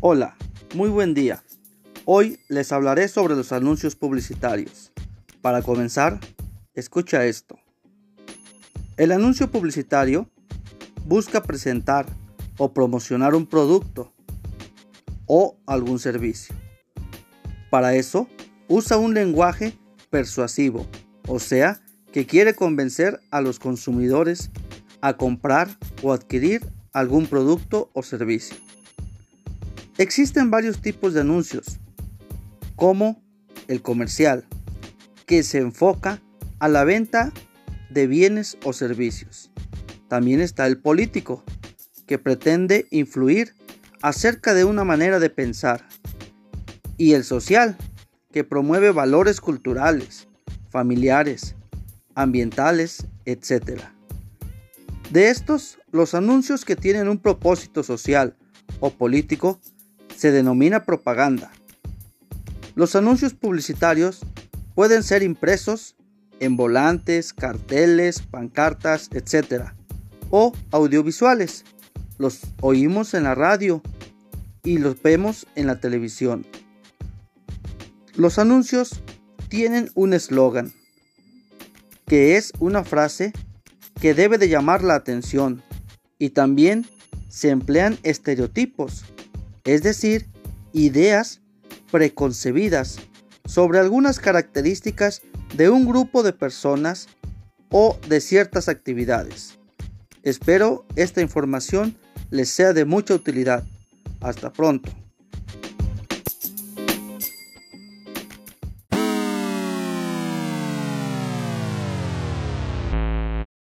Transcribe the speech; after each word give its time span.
Hola, 0.00 0.36
muy 0.76 0.90
buen 0.90 1.12
día. 1.12 1.42
Hoy 2.04 2.38
les 2.48 2.70
hablaré 2.70 3.08
sobre 3.08 3.34
los 3.34 3.50
anuncios 3.50 3.96
publicitarios. 3.96 4.92
Para 5.42 5.60
comenzar, 5.60 6.20
escucha 6.72 7.24
esto. 7.26 7.58
El 8.96 9.10
anuncio 9.10 9.50
publicitario 9.50 10.30
busca 11.04 11.42
presentar 11.42 12.06
o 12.58 12.72
promocionar 12.72 13.34
un 13.34 13.46
producto 13.46 14.12
o 15.26 15.58
algún 15.66 15.98
servicio. 15.98 16.54
Para 17.68 17.96
eso, 17.96 18.28
usa 18.68 18.98
un 18.98 19.14
lenguaje 19.14 19.76
persuasivo, 20.10 20.86
o 21.26 21.40
sea, 21.40 21.82
que 22.12 22.24
quiere 22.24 22.54
convencer 22.54 23.18
a 23.32 23.40
los 23.40 23.58
consumidores 23.58 24.52
a 25.00 25.16
comprar 25.16 25.76
o 26.04 26.12
adquirir 26.12 26.64
algún 26.92 27.26
producto 27.26 27.90
o 27.94 28.04
servicio. 28.04 28.56
Existen 29.98 30.48
varios 30.52 30.80
tipos 30.80 31.12
de 31.12 31.22
anuncios, 31.22 31.80
como 32.76 33.20
el 33.66 33.82
comercial, 33.82 34.46
que 35.26 35.42
se 35.42 35.58
enfoca 35.58 36.22
a 36.60 36.68
la 36.68 36.84
venta 36.84 37.32
de 37.90 38.06
bienes 38.06 38.58
o 38.62 38.72
servicios. 38.72 39.50
También 40.06 40.40
está 40.40 40.68
el 40.68 40.78
político, 40.78 41.42
que 42.06 42.16
pretende 42.16 42.86
influir 42.92 43.54
acerca 44.00 44.54
de 44.54 44.62
una 44.62 44.84
manera 44.84 45.18
de 45.18 45.30
pensar. 45.30 45.84
Y 46.96 47.14
el 47.14 47.24
social, 47.24 47.76
que 48.30 48.44
promueve 48.44 48.92
valores 48.92 49.40
culturales, 49.40 50.28
familiares, 50.70 51.56
ambientales, 52.14 53.04
etc. 53.24 53.82
De 55.10 55.28
estos, 55.30 55.80
los 55.90 56.14
anuncios 56.14 56.64
que 56.64 56.76
tienen 56.76 57.08
un 57.08 57.18
propósito 57.18 57.82
social 57.82 58.36
o 58.78 58.90
político 58.90 59.58
se 60.18 60.32
denomina 60.32 60.84
propaganda. 60.84 61.52
Los 62.74 62.96
anuncios 62.96 63.34
publicitarios 63.34 64.18
pueden 64.74 65.04
ser 65.04 65.22
impresos 65.22 65.94
en 66.40 66.56
volantes, 66.56 67.32
carteles, 67.32 68.22
pancartas, 68.22 69.10
etc. 69.12 69.66
o 70.30 70.52
audiovisuales. 70.72 71.64
Los 72.18 72.40
oímos 72.60 73.14
en 73.14 73.22
la 73.22 73.36
radio 73.36 73.80
y 74.64 74.78
los 74.78 75.00
vemos 75.00 75.46
en 75.54 75.68
la 75.68 75.78
televisión. 75.78 76.44
Los 78.16 78.40
anuncios 78.40 79.00
tienen 79.48 79.88
un 79.94 80.14
eslogan, 80.14 80.72
que 82.06 82.36
es 82.36 82.52
una 82.58 82.82
frase 82.82 83.32
que 84.00 84.14
debe 84.14 84.36
de 84.36 84.48
llamar 84.48 84.82
la 84.82 84.96
atención 84.96 85.62
y 86.18 86.30
también 86.30 86.86
se 87.28 87.50
emplean 87.50 87.98
estereotipos 88.02 89.04
es 89.68 89.82
decir, 89.82 90.26
ideas 90.72 91.42
preconcebidas 91.90 93.00
sobre 93.44 93.78
algunas 93.78 94.18
características 94.18 95.20
de 95.54 95.68
un 95.68 95.86
grupo 95.86 96.22
de 96.22 96.32
personas 96.32 97.06
o 97.70 97.98
de 98.08 98.22
ciertas 98.22 98.70
actividades. 98.70 99.58
Espero 100.22 100.86
esta 100.96 101.20
información 101.20 101.98
les 102.30 102.48
sea 102.48 102.72
de 102.72 102.86
mucha 102.86 103.14
utilidad. 103.14 103.62
Hasta 104.20 104.54
pronto. 104.54 104.90